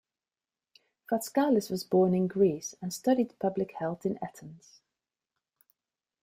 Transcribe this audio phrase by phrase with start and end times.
[1.11, 4.81] Vatskalis was born in Greece, and studied public health in Athens.